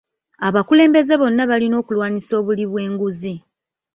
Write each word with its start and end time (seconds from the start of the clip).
Abakulembeze 0.47 1.13
bonna 1.21 1.43
balina 1.51 1.75
okulwanisa 1.81 2.31
obuli 2.39 2.63
bw'enguzi, 2.71 3.33